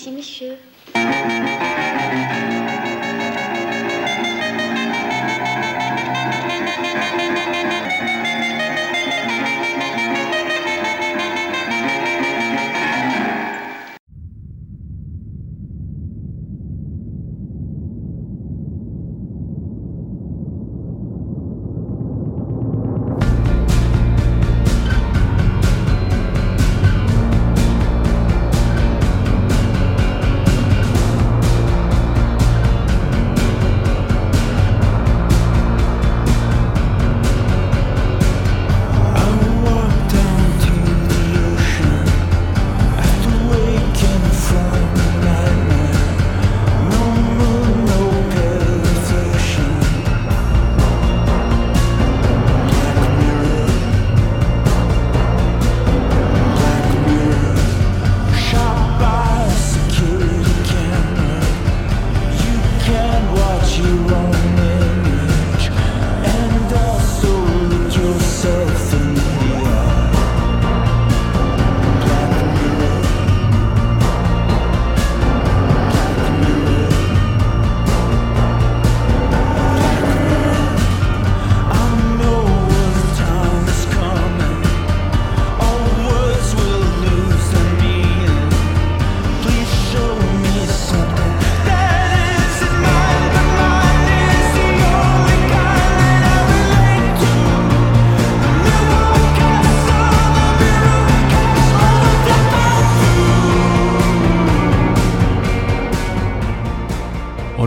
[0.00, 0.56] merci, monsieur.
[0.94, 2.59] Thank you.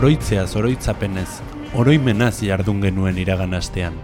[0.04, 1.30] Oroitzeaz oroitzapenez,
[1.80, 3.94] oroimenaz jardun genuen iragan astean,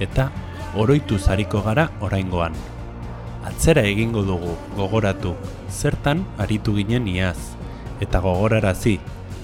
[0.00, 0.30] eta
[0.72, 2.54] oroitu zariko gara oraingoan.
[3.44, 5.34] Atzera egingo dugu, gogoratu,
[5.68, 7.36] zertan aritu ginen iaz,
[8.00, 8.94] eta gogorarazi,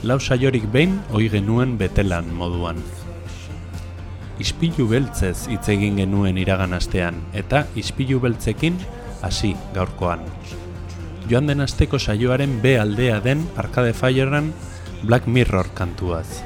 [0.08, 2.80] lau saiorik behin oi genuen betelan moduan.
[4.41, 8.80] Ispilu beltzez hitz egin genuen iragan astean, eta ispilu beltzekin
[9.20, 10.24] hasi gaurkoan.
[11.28, 14.54] Joan den asteko saioaren B aldea den Arcade Firean
[15.06, 16.42] Black Mirror kantuaz.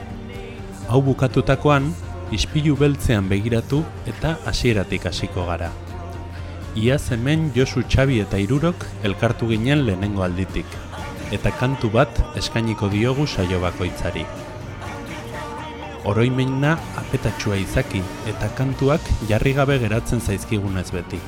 [0.92, 1.86] Hau bukatutakoan,
[2.28, 3.78] ispilu beltzean begiratu
[4.10, 5.70] eta hasieratik hasiko gara.
[6.76, 10.76] Iaz hemen Josu Txabi eta Irurok elkartu ginen lehenengo alditik,
[11.32, 14.26] eta kantu bat eskainiko diogu saio bakoitzari.
[16.04, 21.22] Oroimena apetatxua izaki eta kantuak jarri gabe geratzen zaizkigunez beti.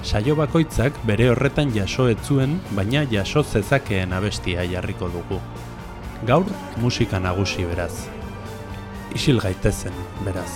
[0.00, 5.42] Saio bakoitzak bere horretan jaso etzuen, baina jaso zezakeen abestia jarriko dugu.
[6.22, 6.46] Gaur
[6.80, 8.06] musika nagusi beraz.
[9.14, 9.92] Isil gaitezen
[10.24, 10.52] beraz.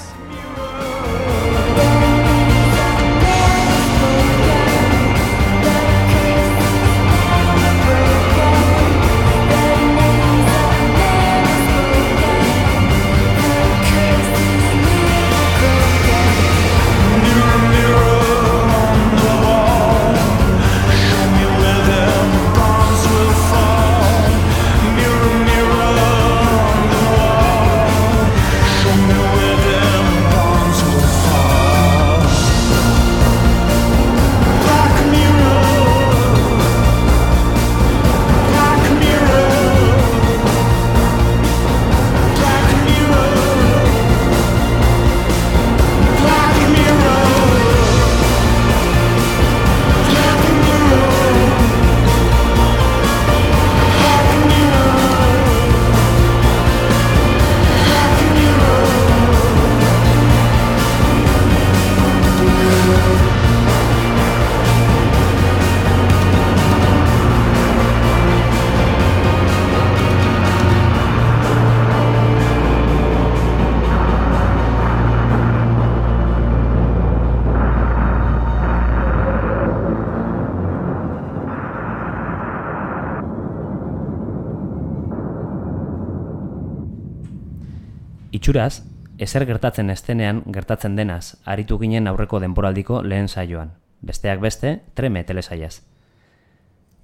[88.48, 88.80] Itxuraz,
[89.20, 93.74] ezer gertatzen estenean gertatzen denaz, aritu ginen aurreko denporaldiko lehen saioan.
[94.00, 95.82] Besteak beste, treme telesaiaz.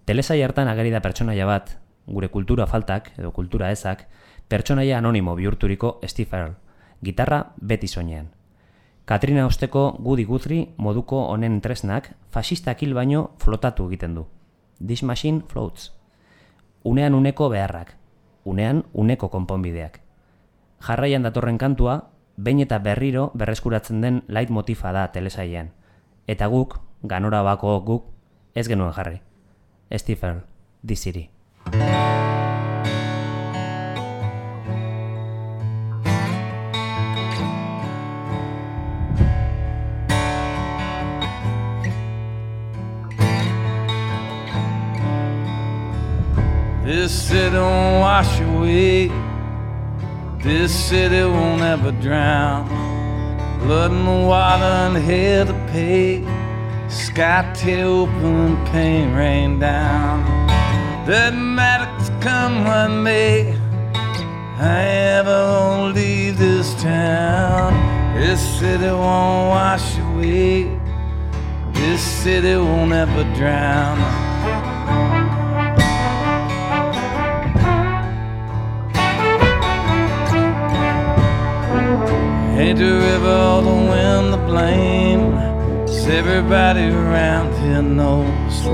[0.08, 1.74] Telesai hartan ageri da pertsonaia bat,
[2.06, 4.06] gure kultura faltak edo kultura ezak,
[4.48, 6.54] pertsonaia anonimo bihurturiko Steve
[7.04, 8.30] gitarra beti soinean.
[9.04, 14.24] Katrina osteko gudi gutri moduko honen tresnak fasistak hil baino flotatu egiten du.
[14.80, 15.92] This machine floats.
[16.84, 17.98] Unean uneko beharrak,
[18.44, 20.03] unean uneko konponbideak
[20.84, 25.72] jarraian datorren kantua, behin eta berriro berreskuratzen den light motifa da telesaien.
[26.26, 28.10] Eta guk, ganora bako guk,
[28.54, 29.20] ez genuen jarri.
[29.96, 30.42] Stephen,
[30.82, 31.30] diziri.
[46.84, 49.23] This city don't wash away
[50.44, 52.68] This city won't ever drown.
[53.60, 56.22] Blood in the water and hell to pay.
[56.90, 60.22] Sky tear open, pain rain down.
[61.06, 61.88] Doesn't matter,
[62.20, 63.58] come what may.
[64.60, 64.84] I
[65.16, 67.72] ever won't leave this town.
[68.14, 70.64] This city won't wash away.
[71.72, 74.23] This city won't ever drown.
[82.74, 85.30] Ain't the river or the wind to blame?
[85.86, 88.66] Cause everybody around here knows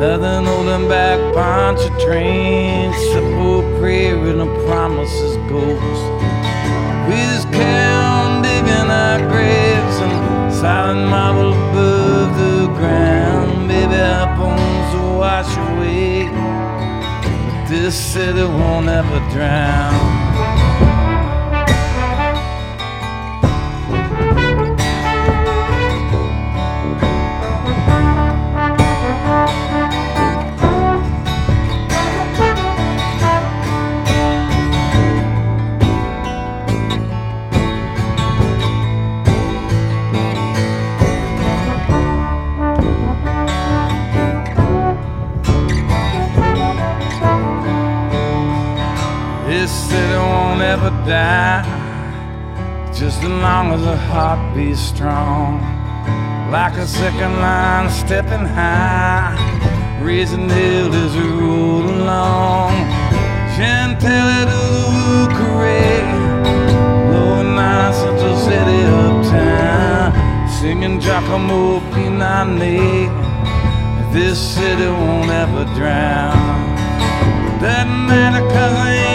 [0.00, 2.96] nothing holding back bunch of trains.
[3.12, 6.00] Simple prayer and the promises goes.
[7.08, 13.68] We just carry on digging our graves and silent marble above the ground.
[13.68, 20.19] Maybe our bones will wash away, but this city won't ever drown.
[49.90, 51.62] City won't ever die,
[52.98, 55.50] just as long as the heart beats strong.
[56.52, 59.34] Like a second line stepping high,
[60.00, 62.72] raising hill as we roll along.
[63.56, 64.62] Chantilly to
[65.02, 65.84] the Carré,
[67.12, 70.08] low nine Central City uptown,
[70.58, 73.10] singing Giacomo Pinani.
[74.14, 76.60] This city won't ever drown.
[77.60, 79.09] Doesn't matter cause I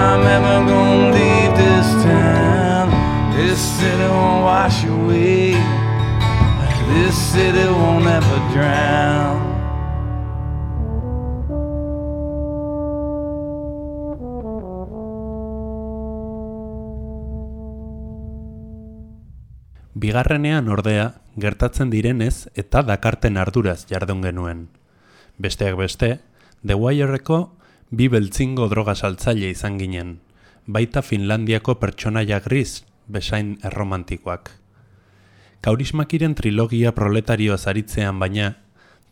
[0.00, 2.88] I'm ever gonna leave this town.
[3.36, 5.54] This city won't wash away
[6.90, 9.38] This city won't ever drown.
[19.94, 24.66] Bigarrenean ordea, gertatzen direnez eta dakarten arduraz jardun genuen.
[25.38, 26.18] Besteak beste,
[26.66, 27.59] The Wireko
[27.90, 30.20] bi beltzingo droga saltzaile izan ginen,
[30.66, 34.52] baita Finlandiako pertsonaia gris besain erromantikoak.
[35.60, 38.54] Kaurismakiren trilogia proletario zaritzean baina,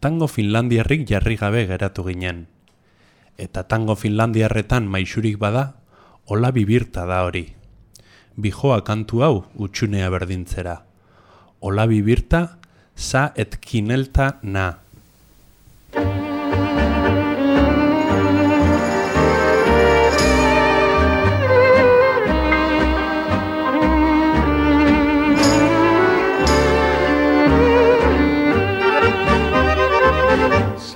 [0.01, 2.47] tango finlandiarrik jarri gabe geratu ginen.
[3.37, 5.75] Eta tango finlandiarretan maixurik bada,
[6.27, 7.45] hola bibirta da hori.
[8.39, 10.85] Bijoa kantu hau utxunea berdintzera.
[11.61, 12.59] Hola bibirta,
[12.95, 14.88] sa et kinelta na.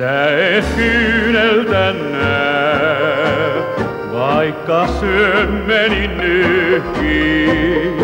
[0.03, 0.23] Sä
[0.57, 3.63] et kyyneltä näe,
[4.13, 7.97] vaikka syömmeni nyhkii,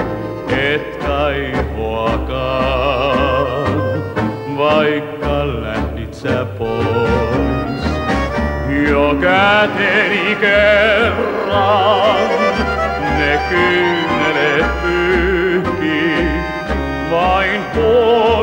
[0.49, 2.23] et kaihoakaan,
[4.57, 7.83] vaikka lähdit sä pois.
[8.91, 12.29] Jo käteni kerran,
[13.19, 16.29] ne kyynelet pyyhkii,
[17.11, 18.38] vain puolinen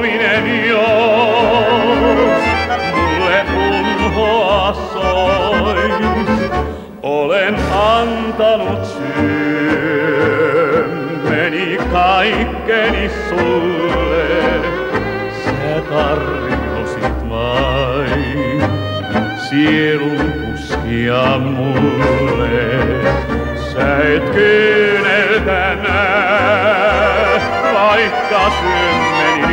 [8.35, 10.27] antanut syömeni
[11.91, 14.27] kaikkeni sulle,
[15.45, 18.63] sä tarjosit vain
[19.49, 22.59] sielun puskia mulle.
[23.73, 27.41] Sä et kyyneltä näe,
[27.73, 29.47] vaikka syömeni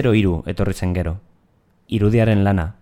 [0.00, 1.18] iru etorri zen gero.
[1.88, 2.74] Irudiaren lana.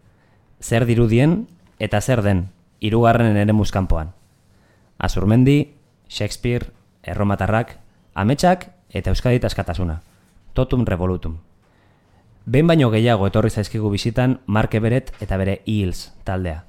[0.61, 1.47] Zer dirudien
[1.79, 2.49] eta zer den,
[2.81, 4.13] irugarren ere muskampoan.
[4.99, 5.75] Azurmendi,
[6.09, 6.71] Shakespeare,
[7.03, 7.79] Erromatarrak,
[8.15, 10.03] Ametsak eta Euskadit askatasuna.
[10.53, 11.39] Totum revolutum.
[12.45, 16.65] Behin baino gehiago etorri zaizkigu bizitan Marke Beret eta bere Eels taldea.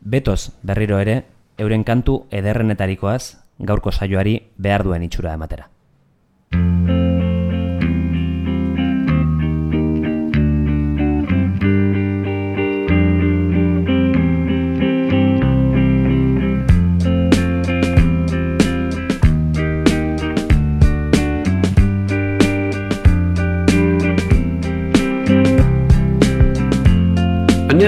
[0.00, 1.24] Betoz, berriro ere,
[1.58, 5.68] euren kantu ederrenetarikoaz gaurko saioari behar duen itxura ematera.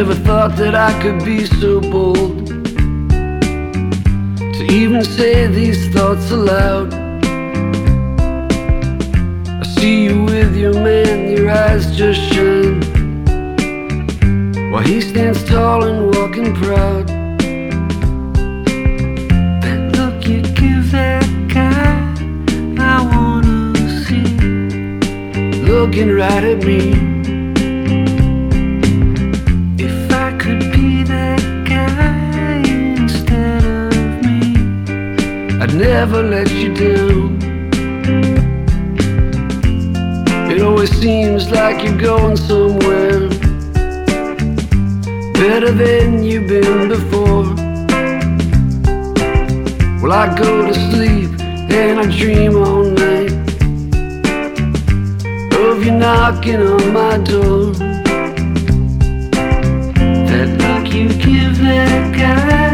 [0.07, 2.47] Never thought that I could be so bold
[4.57, 6.93] to even say these thoughts aloud.
[9.63, 12.83] I see you with your man, your eyes just shine
[14.71, 17.09] while he stands tall and walking proud.
[19.97, 21.97] Look you give that guy,
[22.79, 24.29] I wanna see,
[25.63, 27.04] looking right at me.
[35.85, 37.38] Never let you down.
[40.50, 43.29] It always seems like you're going somewhere
[45.35, 47.45] better than you've been before.
[50.00, 51.31] Well, I go to sleep
[51.81, 53.33] and I dream all night
[55.64, 57.73] of you knocking on my door.
[60.29, 62.74] That look you give that guy,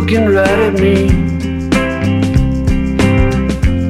[0.00, 1.06] looking right at me.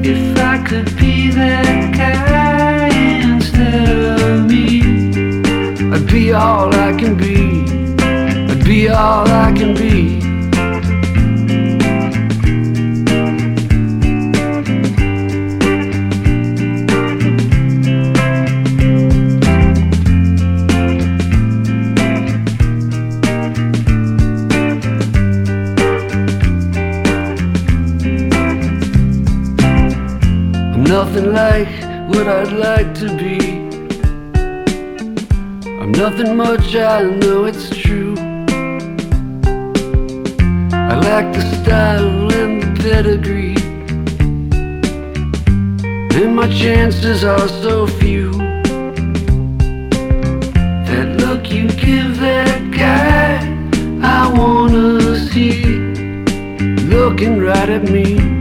[0.06, 2.88] If I could be that guy
[3.23, 4.82] instead of me,
[5.94, 7.64] I'd be all I can be.
[8.50, 10.13] I'd be all I can be.
[31.04, 31.68] Nothing like
[32.08, 33.38] what I'd like to be.
[35.78, 38.14] I'm nothing much, I know it's true.
[40.73, 43.56] I lack the style and the pedigree.
[46.18, 48.30] And my chances are so few.
[50.88, 53.44] That look you give that guy,
[54.02, 55.64] I wanna see.
[56.88, 58.33] Looking right at me.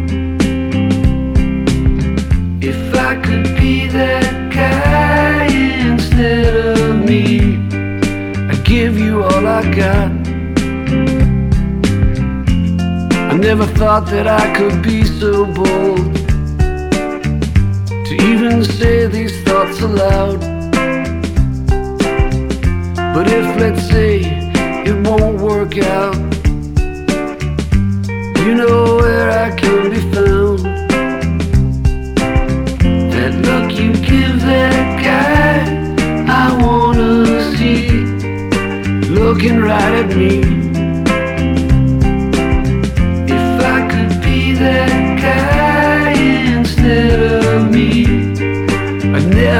[13.85, 16.15] Thought that I could be so bold
[18.07, 20.39] to even say these thoughts aloud.
[23.13, 24.21] But if, let's say,
[24.87, 26.15] it won't work out,
[28.45, 30.59] you know where I can be found.
[33.13, 35.55] That look you give that guy,
[36.41, 37.89] I wanna see,
[39.09, 40.52] looking right at me.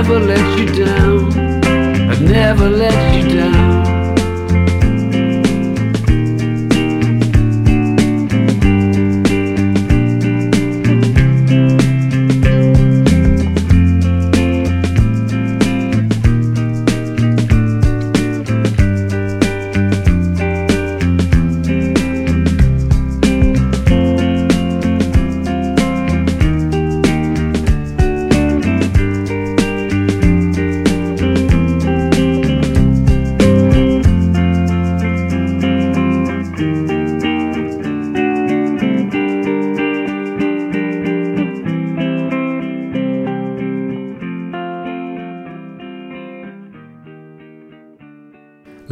[0.04, 1.32] Never let you down.
[2.12, 3.13] I'd never let you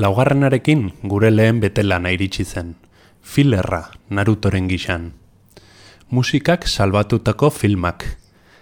[0.01, 2.71] Laugarrenarekin gure lehen betelana iritsi zen.
[3.21, 5.11] Filerra, Narutoren gixan.
[6.09, 8.05] Musikak salbatutako filmak.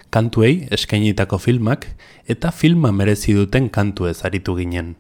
[0.09, 1.87] Kantuei eskainitako filmak
[2.27, 4.97] eta filma merezi duten kantuez aritu ginen.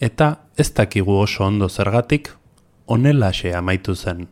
[0.00, 2.28] Eta ez dakigu oso ondo zergatik,
[2.86, 4.28] onelaxe amaitu zen.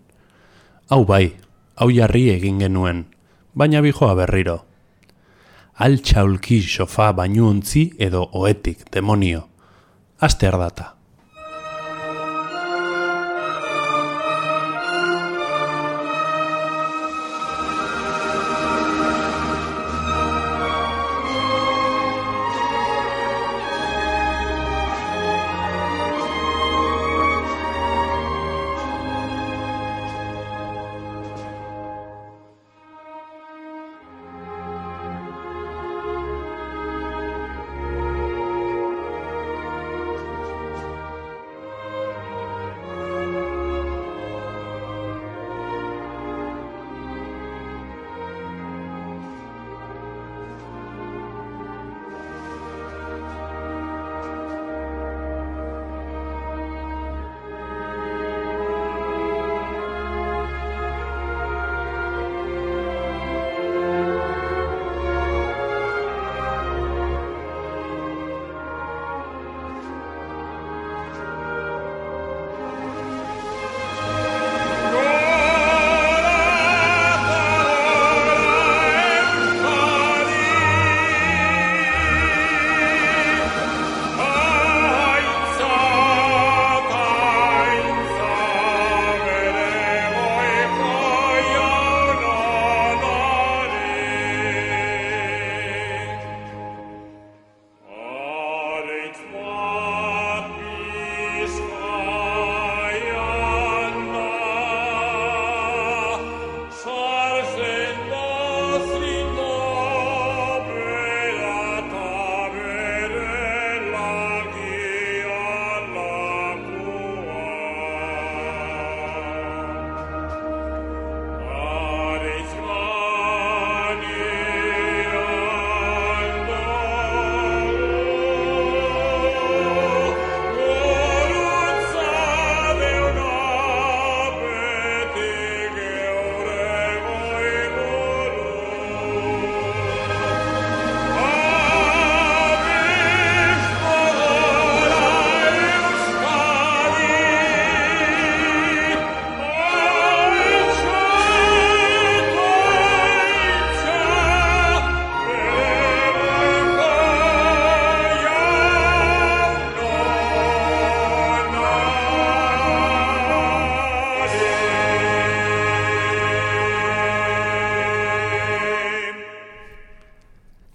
[0.91, 1.37] Hau bai,
[1.77, 3.07] hau jarri egin genuen,
[3.55, 4.65] baina bijoa berriro.
[5.81, 9.49] Altxaulki sofa bainuontzi edo oetik, demonio.
[10.21, 11.02] Aste ardata.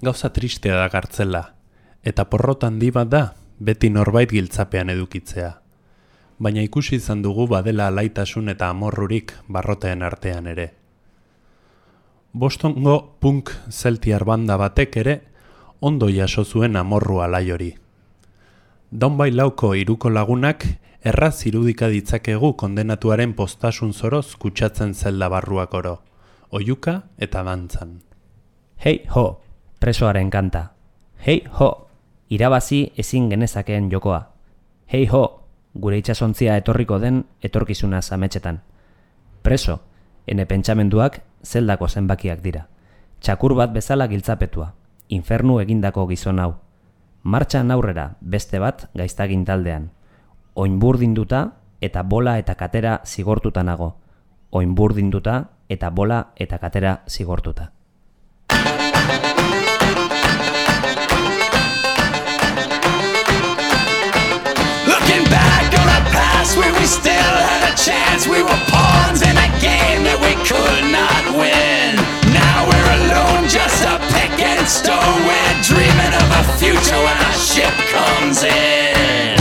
[0.08, 1.42] Gauza tristea da gartzela,
[2.00, 3.20] eta porrotan handi bat da
[3.60, 5.50] beti norbait giltzapean edukitzea.
[6.40, 10.68] Baina ikusi izan dugu badela alaitasun eta amorrurik barroteen artean ere.
[12.32, 15.16] Bostongo punk zeltiar banda batek ere
[15.82, 17.68] ondo jaso zuen amorru alai hori.
[18.92, 20.64] Donbai lauko iruko lagunak
[21.04, 25.98] erraz irudika ditzakegu kondenatuaren postasun zoroz kutsatzen zelda barruak oro,
[26.50, 28.00] oiuka eta dantzan.
[28.78, 29.42] Hei ho,
[29.80, 30.72] presoaren kanta.
[31.26, 31.88] Hei ho,
[32.30, 34.22] irabazi ezin genezakeen jokoa.
[34.94, 38.62] Hei ho, gure itxasontzia etorriko den etorkizuna zametxetan.
[39.44, 39.80] Preso,
[40.28, 42.68] ene pentsamenduak zeldako zenbakiak dira.
[43.20, 44.74] Txakur bat bezala giltzapetua,
[45.10, 46.56] infernu egindako gizon hau.
[47.24, 49.92] Martxan aurrera beste bat gaiztagin taldean.
[50.56, 51.44] Oinburdinduta
[51.82, 53.96] eta bola eta katera zigortuta nago.
[54.50, 57.72] Oinburdinduta eta bola eta katera zigortuta.
[65.18, 68.28] Looking back on a past where we still had a chance.
[68.28, 71.98] We were pawns in a game that we could not win.
[72.30, 75.18] Now we're alone, just a pick and stone.
[75.26, 78.54] We're dreaming of a future when our ship comes in.
[78.54, 79.37] Dreaming of a future when our ship comes in.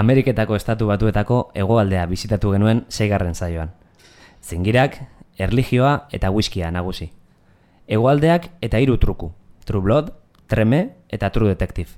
[0.00, 3.74] Ameriketako estatu batuetako hegoaldea bizitatu genuen seigarren zaioan.
[4.40, 4.94] Zingirak,
[5.36, 7.10] erligioa eta whiskia nagusi.
[7.86, 9.28] Hegoaldeak eta hiru truku.
[9.68, 10.08] True Blood,
[10.46, 10.80] Treme
[11.12, 11.90] eta True Detective.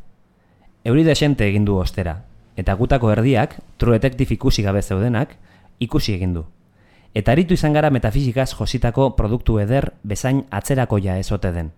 [0.84, 2.16] Euri desente egin du ostera,
[2.56, 5.36] eta gutako erdiak, True Detective ikusi gabe zeudenak,
[5.78, 6.44] ikusi egin du.
[7.14, 11.70] Eta aritu izan gara metafizikaz jositako produktu eder bezain atzerakoia ez ote den.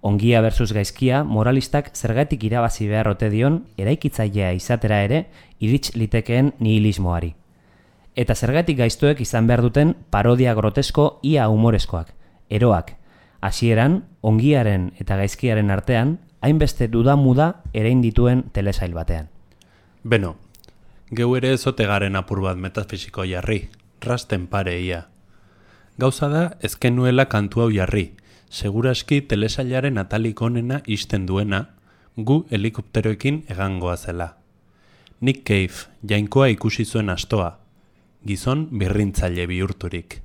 [0.00, 5.26] Ongia versus gaizkia, moralistak zergatik irabazi behar ote dion, eraikitzailea izatera ere,
[5.60, 7.34] irits litekeen nihilismoari.
[8.16, 12.12] Eta zergatik gaiztuek izan behar duten parodia grotesko ia humoreskoak,
[12.50, 12.94] eroak.
[13.40, 19.28] Hasieran, ongiaren eta gaizkiaren artean, hainbeste dudamuda erein dituen telesail batean.
[20.04, 20.36] Beno,
[21.10, 23.66] geu ere ezote garen apur bat metafisiko jarri,
[24.00, 25.06] rasten pare ia.
[25.98, 28.10] Gauza da, ezken nuela kantu hau jarri,
[28.56, 31.58] seguraski telesailaren atalik onena isten duena,
[32.16, 34.28] gu helikopteroekin egangoa zela.
[35.20, 37.50] Nick Cave, jainkoa ikusi zuen astoa,
[38.26, 40.22] gizon birrintzaile bihurturik.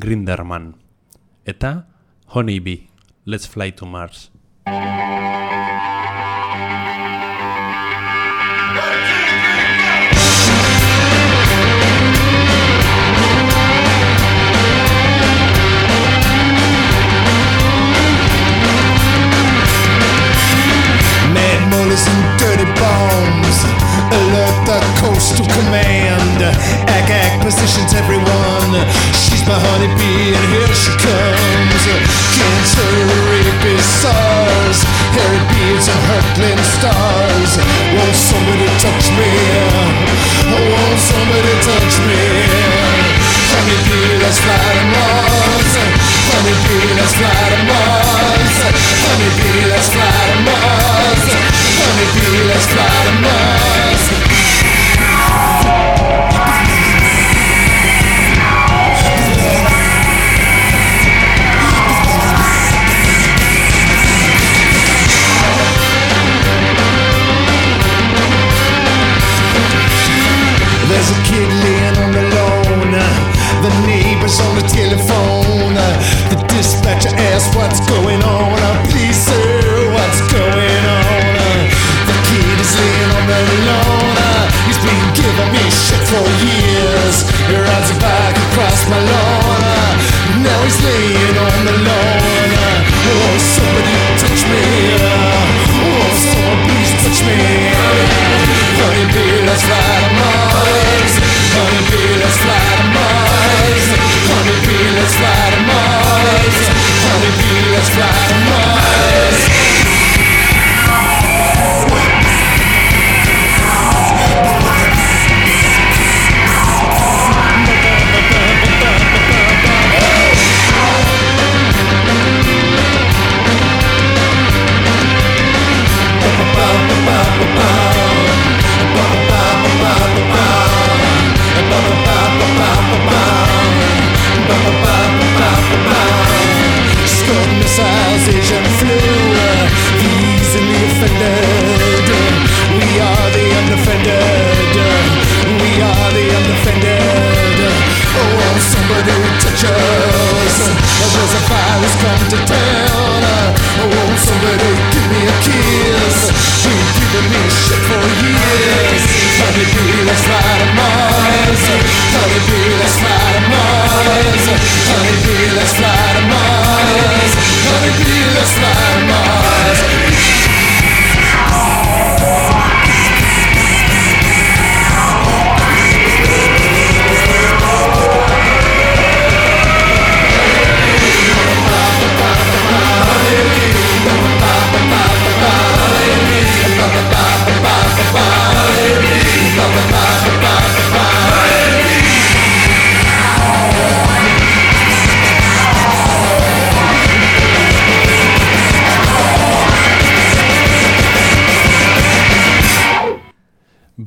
[0.00, 0.74] Grinderman.
[1.44, 1.84] Eta
[2.34, 2.88] Honeybee,
[3.26, 4.30] Let's Fly to Mars.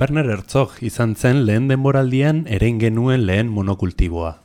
[0.06, 4.36] Werner Herzog izan zen lehen denboraldian erein genuen lehen monokultiboa.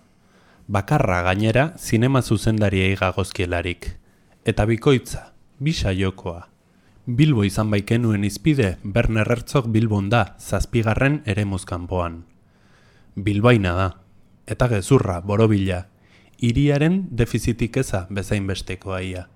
[0.65, 3.91] Bakarra gainera zinema zuzendariei gagozkielarik.
[4.43, 5.21] Eta bikoitza,
[5.59, 6.47] bisa jokoa.
[7.05, 12.23] Bilbo izan baikenuen izpide, Werner Herzog Bilbon da, zazpigarren ere kanpoan.
[13.15, 13.89] Bilbaina da,
[14.47, 15.85] eta gezurra, borobila,
[16.39, 19.27] hiriaren defizitik eza bezain bestekoa ia.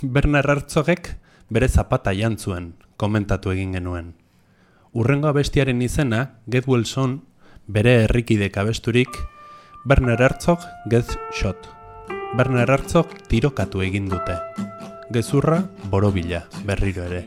[0.00, 1.16] Werner Herzogek
[1.50, 4.23] bere zapata jantzuen, komentatu egin genuen.
[4.94, 7.24] Urrengo abestiaren izena, Get Well Son,
[7.66, 9.08] bere herrikidek abesturik,
[9.90, 11.66] Werner Herzog Get Shot.
[12.38, 14.38] Werner Herzog tirokatu egin dute.
[15.10, 17.24] Gezurra, borobila, berriro ere.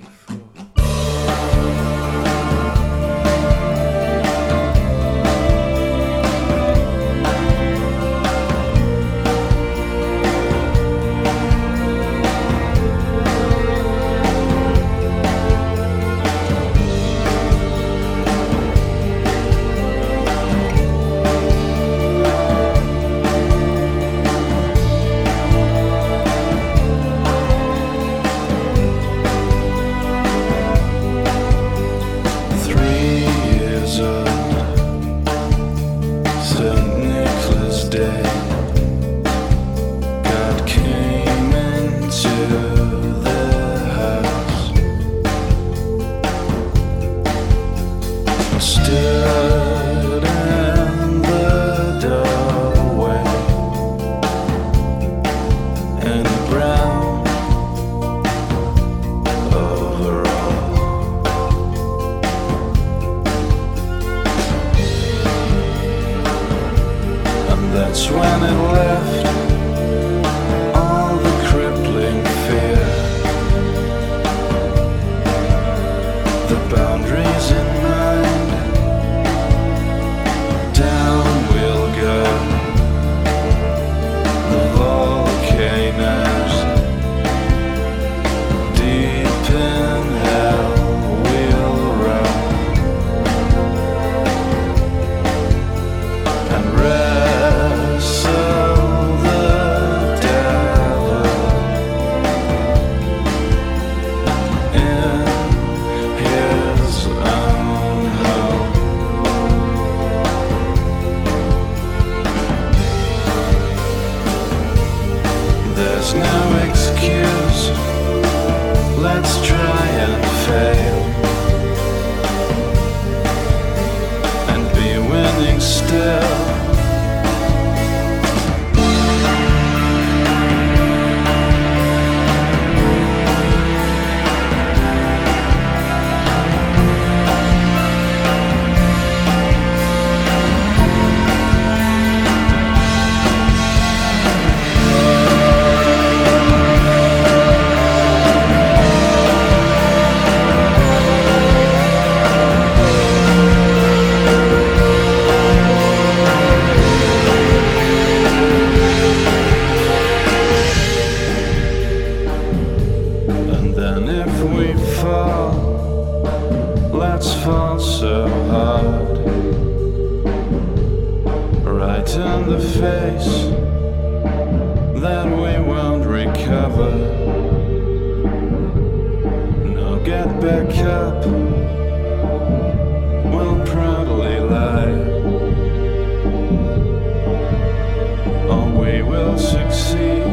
[188.87, 190.23] We will succeed.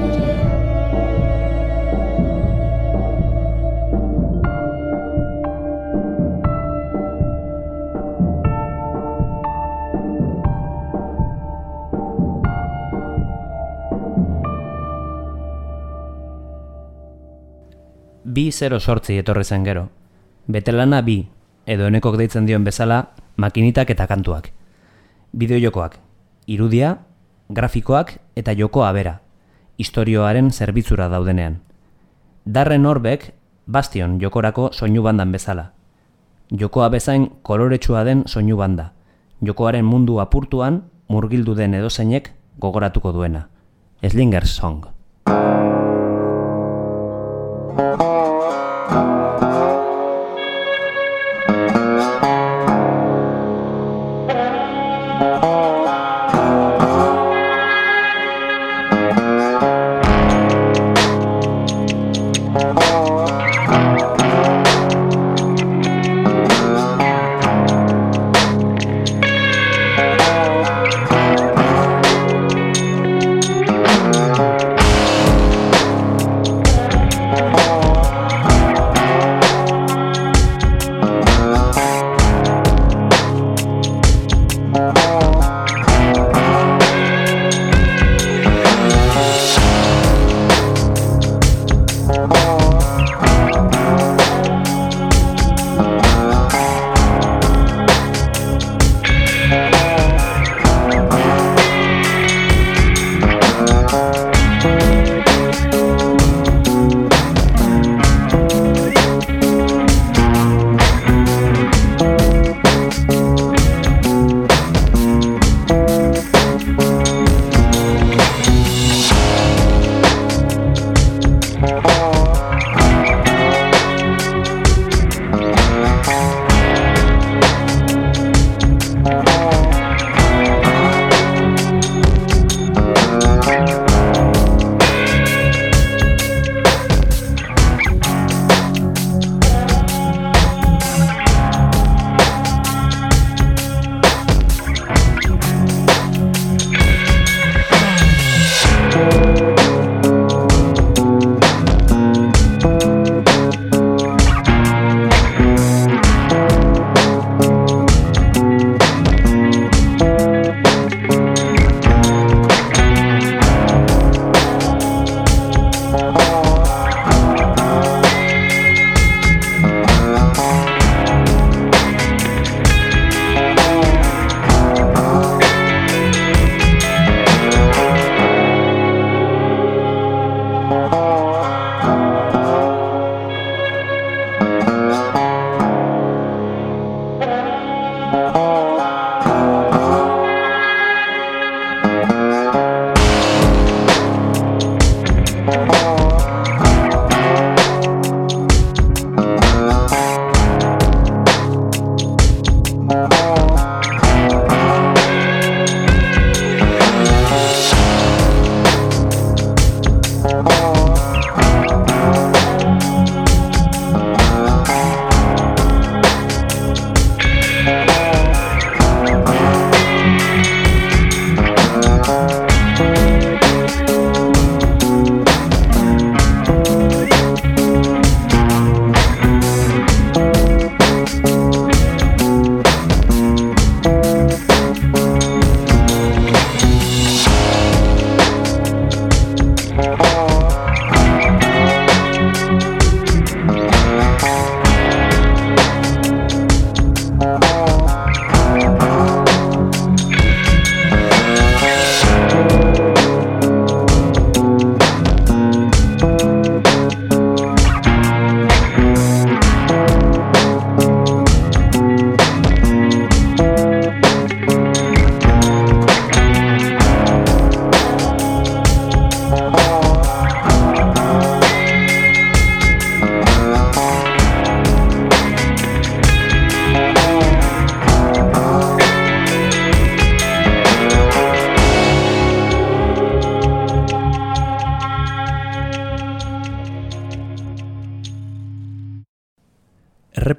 [18.24, 19.88] Bi 0 sortzi etorri zen gero.
[20.46, 21.20] Betelana bi,
[21.66, 24.50] edo enekok deitzen dion bezala, makinitak eta kantuak.
[25.34, 25.98] Bideojokoak,
[26.46, 26.96] irudia,
[27.48, 29.20] grafikoak eta jokoa bera,
[29.78, 31.60] istorioaren zerbitzura daudenean.
[32.44, 33.32] Darren Orbek,
[33.66, 35.70] Bastion jokorako soinu bandan bezala.
[36.52, 38.92] Jokoa bezain koloretsua den soinu banda.
[39.40, 43.48] Jokoaren mundu apurtuan, murgildu den edozeinek gogoratuko duena.
[44.02, 44.84] Slingers Song.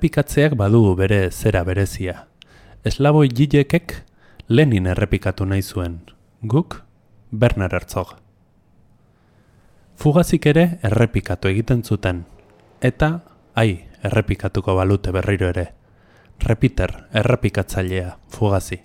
[0.06, 2.28] Errepikatzeak badu bere zera berezia.
[2.86, 4.04] Eslavoi Gilekek
[4.48, 5.96] Lenin errepikatu nahi zuen.
[6.44, 6.84] Guk
[7.32, 8.12] Bernard Herzog.
[9.98, 12.22] Fugazik ere errepikatu egiten zuten.
[12.82, 13.24] Eta,
[13.56, 15.72] ai, errepikatuko balute berriro ere.
[16.38, 18.84] Repeater, errepikatzailea, fugazi.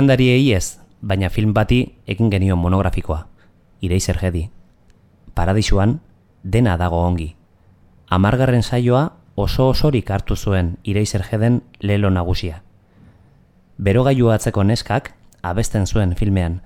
[0.00, 3.26] Zuzendariei ez, baina film bati egin genio monografikoa.
[3.84, 4.46] Ireizer jedi.
[5.36, 6.00] Paradisuan,
[6.42, 7.34] dena dago ongi.
[8.08, 9.02] Amargarren saioa
[9.36, 12.62] oso osorik hartu zuen Ireizer jeden lelo nagusia.
[13.76, 16.62] Berogailu atzeko neskak abesten zuen filmean,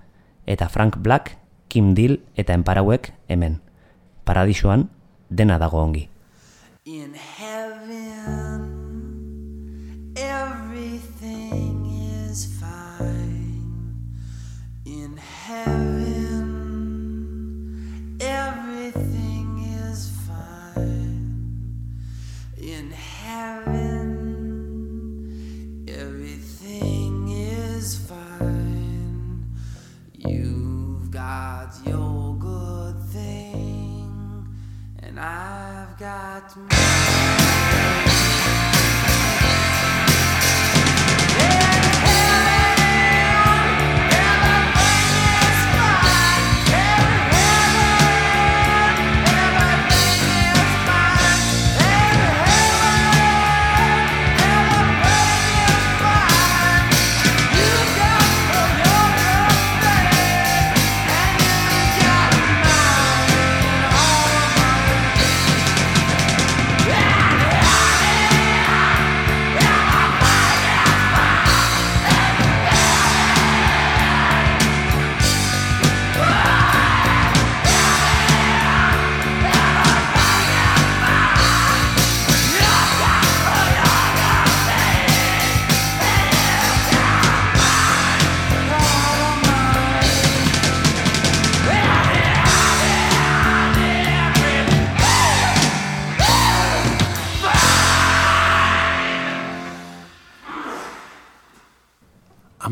[0.47, 1.35] eta Frank Black,
[1.67, 3.59] Kim Deal eta Enparauek hemen.
[4.23, 4.91] Paradisuan,
[5.29, 6.09] dena dago ongi.
[6.87, 8.63] In heaven,
[10.15, 11.84] everything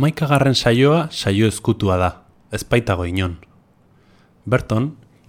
[0.03, 2.07] Amaikagarren saioa saio ezkutua da,
[2.51, 3.37] ez baitago inon.
[4.51, 4.89] Berton,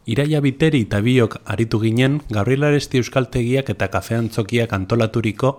[0.10, 5.52] Iraia Biteri eta biok aritu ginen Gabriel Aresti Euskaltegiak eta Kafean Tzokiak antolaturiko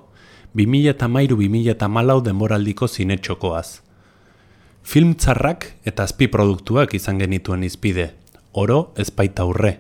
[0.59, 3.85] 2013-2014 denboraldiko zinetxokoaz.
[4.83, 6.29] Film txarrak eta azpi
[6.93, 8.17] izan genituen izpide,
[8.51, 9.79] oro ez baita urre.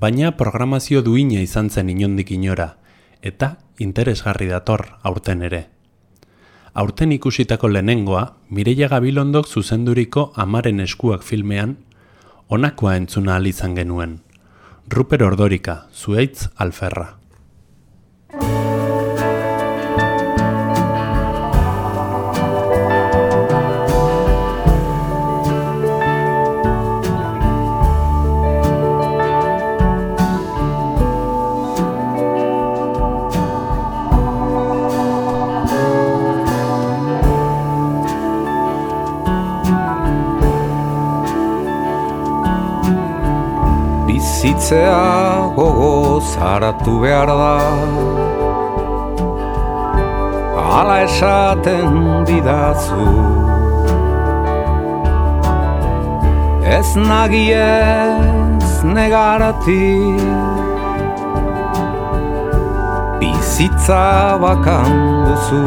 [0.00, 2.78] Baina programazio duina izan zen inondik inora,
[3.20, 5.75] eta interesgarri dator aurten ere.
[6.76, 11.78] Aurten ikusitako lehenengoa, Mireia Gabilondok zuzenduriko Amaren eskuak filmean,
[12.52, 14.18] honakoa entzuna ahal izan genuen.
[14.92, 17.14] Ruper Ordorika, zueitz alferra.
[44.66, 47.56] Bizitzea gogo zaratu behar da.
[50.58, 51.92] Hala esaten
[52.26, 53.06] didazu.
[56.78, 59.86] Ez nagiez negarati.
[63.20, 64.04] Bizitza
[64.42, 64.90] bakan
[65.26, 65.66] duzu.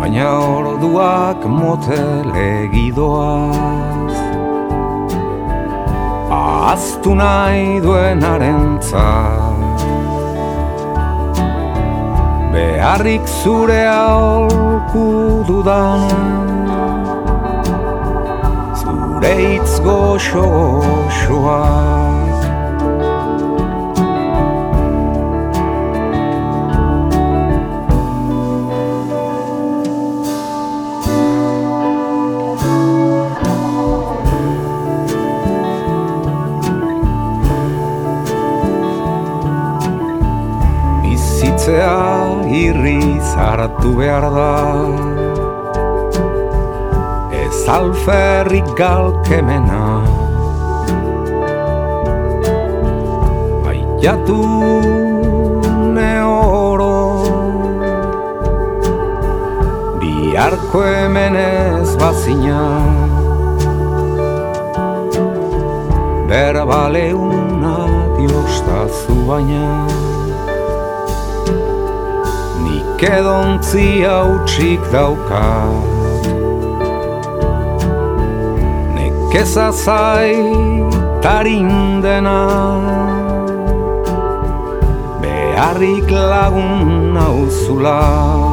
[0.00, 0.28] Baina
[0.58, 3.87] orduak motel egidoaz
[6.68, 8.64] Aztu nahi duenaren
[12.52, 15.04] Beharrik zure aholku
[15.48, 16.18] dudana
[18.82, 20.44] Zure hitz goxo
[20.84, 22.07] goxoak
[43.88, 44.52] zaratu behar da.
[47.32, 50.04] Ez alferrik galkemena.
[53.68, 54.42] Aiatu
[55.94, 57.22] ne oro.
[60.00, 62.62] Biharko hemen ez bazina.
[66.28, 67.78] Berbale una
[68.16, 70.07] diostazu baina
[72.98, 75.86] Nik edontzi hautsik daukat.
[78.94, 80.82] Nekeza zaitaren
[85.22, 88.47] Beharrik lagun nauzula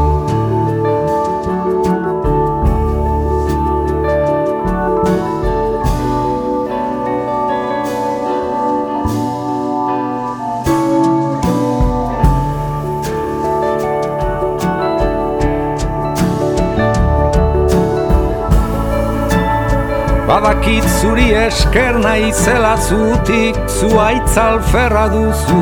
[20.35, 25.61] Badakit zuri esker naizela zutik Zuaitz alferra duzu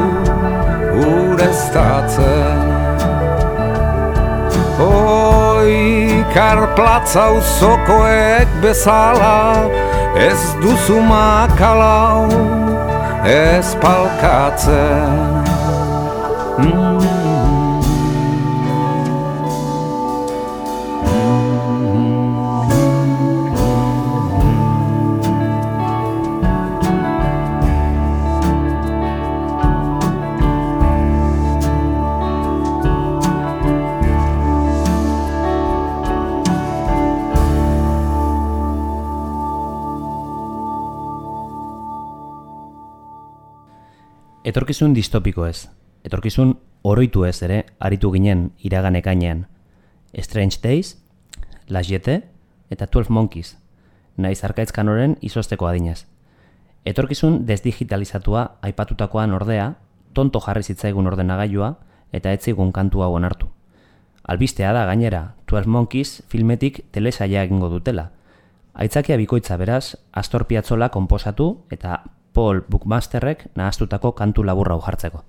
[0.98, 2.64] ureztatzen
[4.82, 9.38] Oi, karplatza uzokoek bezala
[10.18, 12.34] Ez duzu makalau
[13.30, 15.44] ez palkatzen
[16.54, 17.33] Mm.
[44.54, 45.66] Etorkizun distopiko ez.
[46.06, 46.52] Etorkizun
[46.86, 49.48] oroitu ez ere, aritu ginen iragan ekainean.
[50.22, 50.92] Strange Days,
[51.68, 52.20] Las Jete
[52.70, 53.56] eta 12 Monkeys,
[54.16, 56.06] naiz arkaitzkan horren izosteko adinez.
[56.86, 59.72] Etorkizun desdigitalizatua aipatutakoan ordea,
[60.14, 61.74] tonto jarri zitzaigun ordenagailua
[62.14, 63.50] eta ez zigun kantu hau onartu.
[64.22, 68.12] Albistea da gainera, 12 Monkeys filmetik telesaia egingo dutela.
[68.76, 72.04] Aitzakia bikoitza beraz, Astor Piazzolla konposatu eta
[72.34, 75.24] Paul Bookmasterrek nahastutako kantu laburra hau jartzeko.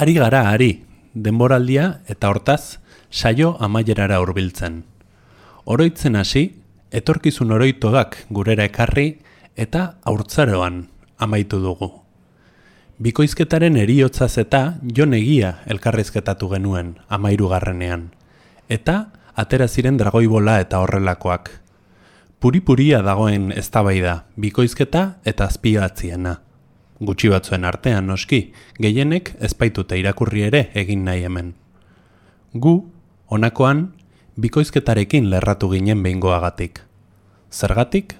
[0.00, 2.78] Ari gara ari, denboraldia eta hortaz
[3.12, 4.78] saio amaierara hurbiltzen.
[5.68, 6.44] Oroitzen hasi,
[6.88, 9.20] etorkizun oroitogak gurera ekarri
[9.60, 10.86] eta haurtzaroan
[11.20, 11.90] amaitu dugu.
[12.96, 14.64] Bikoizketaren eriotzaz eta
[14.96, 18.08] jon egia elkarrizketatu genuen amairu garrenean.
[18.72, 21.58] Eta atera ziren dragoibola eta horrelakoak.
[22.40, 26.40] Puripuria dagoen eztabaida, bikoizketa eta azpiatziena.
[27.00, 28.38] Gutxi batzuen artean noski,
[28.76, 31.54] gehienek ezpaitute irakurri ere egin nahi hemen.
[32.52, 32.74] Gu,
[33.32, 33.86] honakoan,
[34.36, 36.82] bikoizketarekin lerratu ginen behingoagatik.
[37.50, 38.18] Zergatik?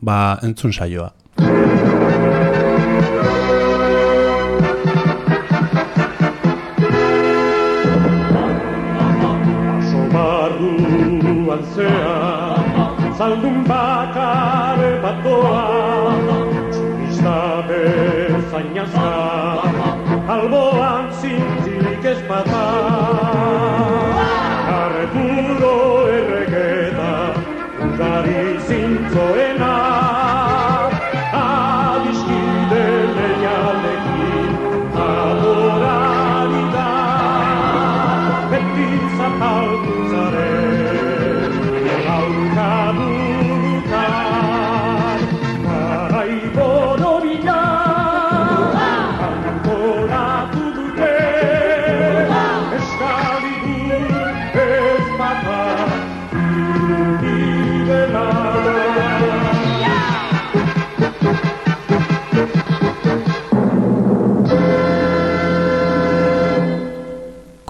[0.00, 1.10] Ba, entzun saioa.
[13.20, 15.89] Zaldun bakar bat doa,
[18.68, 18.99] 녀석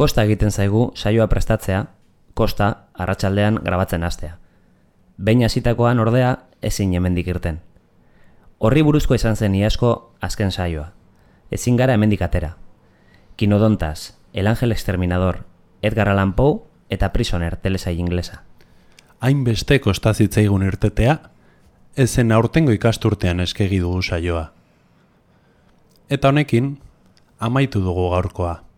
[0.00, 1.84] Kosta egiten zaigu saioa prestatzea,
[2.34, 4.38] kosta arratsaldean grabatzen hastea.
[5.24, 7.58] Behin hasitakoan ordea ezin hemendik irten.
[8.58, 9.90] Horri buruzko izan zen iasko
[10.20, 10.86] azken saioa.
[11.52, 12.54] Ezin gara hemendik atera.
[13.36, 15.44] Kinodontas, El Ángel Exterminador,
[15.82, 18.40] Edgar Allan Poe eta Prisoner telesai inglesa.
[19.20, 21.18] Hainbeste kostazitzaigun irtetea,
[21.96, 24.48] ezen aurtengo ikasturtean eskegi dugu saioa.
[26.08, 26.78] Eta honekin,
[27.38, 28.69] amaitu dugu gaurkoa.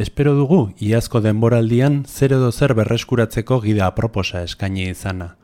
[0.00, 5.34] Espero dugu, iazko denboraldian zer edo zer berreskuratzeko gida aproposa eskaini izana.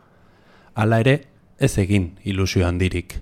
[0.73, 1.17] Hala ere,
[1.59, 3.19] ez egin ilusio handirik.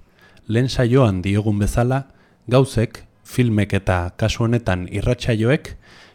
[0.47, 1.99] Lehen saioan diogun bezala,
[2.47, 5.73] gauzek, filmek eta kasu honetan irratsaioek,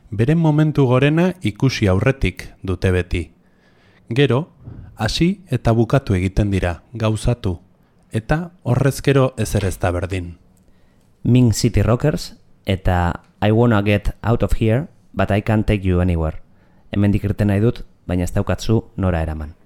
[0.09, 3.25] beren momentu gorena ikusi aurretik dute beti.
[4.15, 4.53] Gero,
[4.95, 7.57] hasi eta bukatu egiten dira, gauzatu,
[8.13, 10.37] eta horrezkero ezer ez da berdin.
[11.23, 16.01] Ming City Rockers eta I Wanna Get Out of Here, but I can't take you
[16.01, 16.39] anywhere.
[16.91, 19.58] Hemendik irten nahi dut, baina ez daukatzu nora eraman.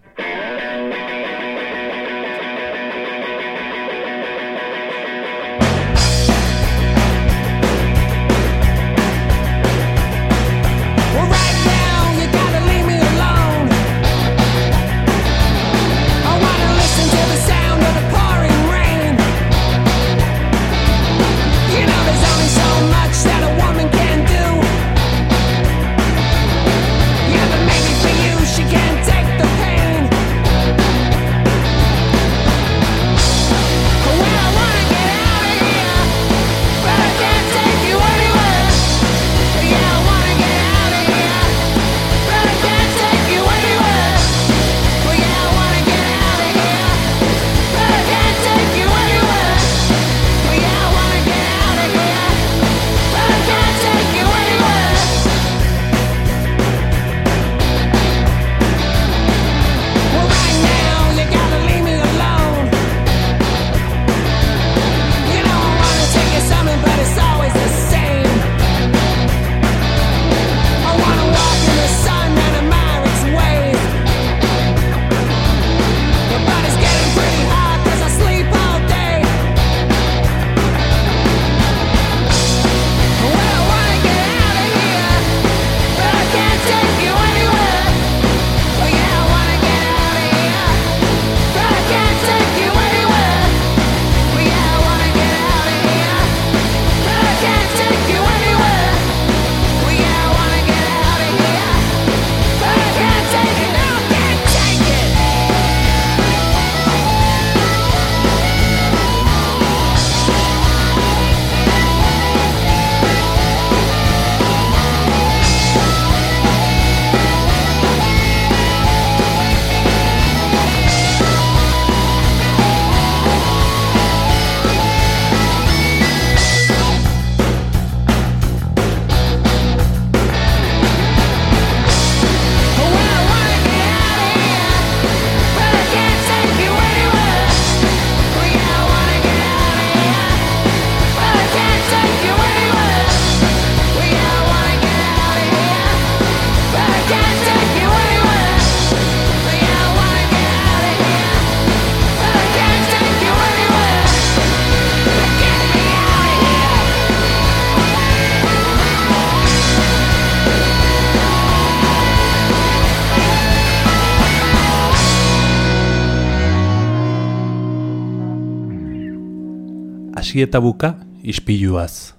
[170.34, 172.18] hasi eta buka ispiluaz.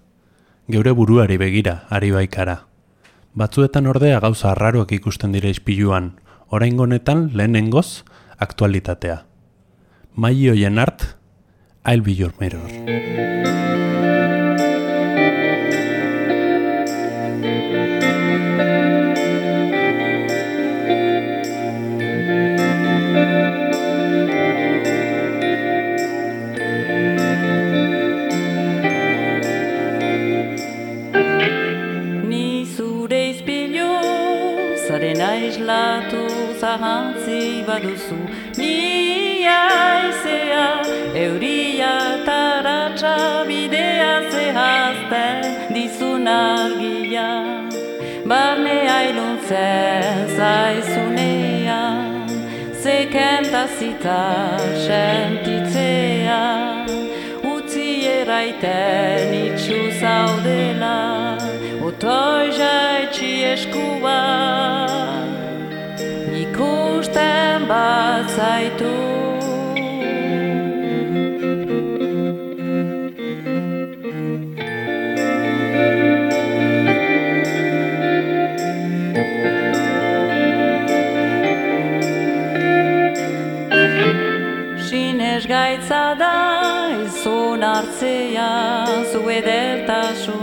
[0.70, 2.68] Geure buruari begira, ari baikara.
[3.34, 6.12] Batzuetan ordea gauza arraroak ikusten dire ispiluan,
[6.46, 8.04] orain honetan lehenengoz
[8.38, 9.24] aktualitatea.
[10.14, 11.16] Mai hoien art,
[11.84, 13.73] I'll be your mirror.
[36.82, 38.18] jantzi baduzu
[38.58, 39.60] Nia
[40.08, 40.66] ezea
[41.24, 41.94] euria
[42.26, 47.28] taratza bidea zehazten dizun argia
[48.26, 51.82] Barne ailuntzen zaizunea
[52.82, 54.20] Zekentazita
[54.86, 56.40] sentitzea
[57.54, 60.96] Utzi eraiten itxu zaudela
[61.86, 64.83] Otoi jaitxi eskubat
[67.14, 68.94] irten bat zaitu.
[84.78, 90.33] Sinez gaitza da izun hartzea zu edertasun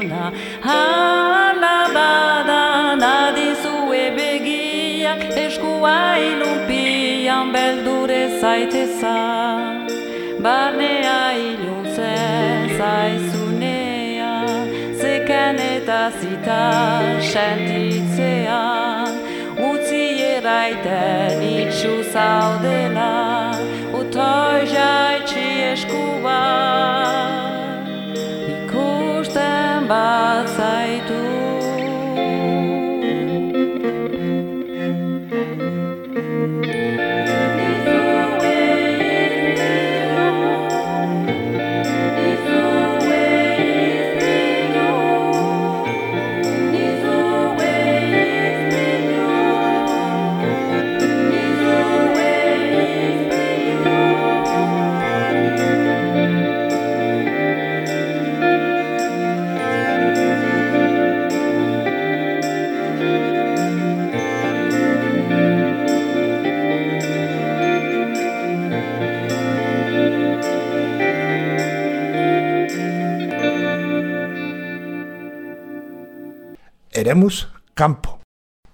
[17.33, 19.13] sentitzean
[19.69, 20.03] utzi
[20.35, 22.80] eraiten itxu zaude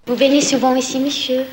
[0.06, 1.44] Vous venez souvent ici, monsieur?